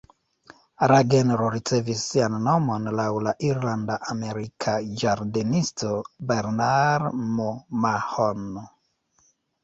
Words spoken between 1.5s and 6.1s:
ricevis sian nomon laŭ la irlanda-amerika ĝardenisto